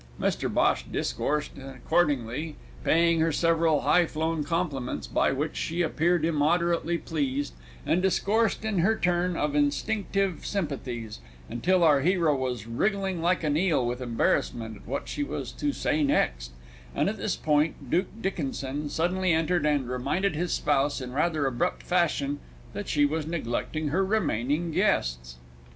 [0.19, 6.97] Mr Bhosh discoursed accordingly, paying her several high flown compliments by which she appeared immoderately
[6.97, 7.53] pleased,
[7.85, 11.19] and discoursed in her turn of instinctive sympathies,
[11.51, 15.71] until our hero was wriggling like an eel with embarrassment at what she was to
[15.71, 16.49] say next,
[16.95, 21.83] and at this point Duke Dickinson suddenly entered and reminded his spouse in rather abrupt
[21.83, 22.39] fashion
[22.73, 25.37] that she was neglecting her remaining guests.